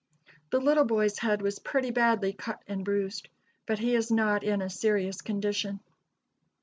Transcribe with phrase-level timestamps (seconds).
[0.49, 3.27] The little boy's head was pretty badly cut and bruised,
[3.67, 5.79] but he is not in a serious condition."